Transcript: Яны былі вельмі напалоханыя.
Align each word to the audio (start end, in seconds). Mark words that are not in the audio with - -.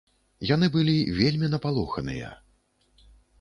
Яны 0.51 0.69
былі 0.75 0.95
вельмі 1.19 1.49
напалоханыя. 1.53 2.33